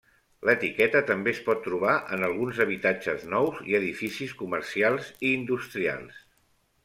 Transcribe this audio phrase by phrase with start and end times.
[0.47, 6.19] L'etiqueta també es pot trobar en alguns habitatges nous i edificis comercials i industrials.